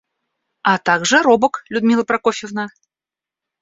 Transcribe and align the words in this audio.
А 0.63 0.79
также 0.79 1.21
робок, 1.21 1.63
Людмила 1.69 2.01
Прокофьевна. 2.03 2.69